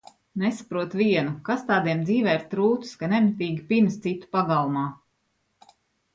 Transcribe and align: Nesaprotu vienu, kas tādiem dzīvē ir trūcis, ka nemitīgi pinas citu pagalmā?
Nesaprotu 0.43 1.01
vienu, 1.01 1.33
kas 1.49 1.61
tādiem 1.67 2.01
dzīvē 2.07 2.33
ir 2.39 2.47
trūcis, 2.55 2.95
ka 3.03 3.11
nemitīgi 3.13 3.67
pinas 3.75 4.01
citu 4.09 4.33
pagalmā? 4.39 4.89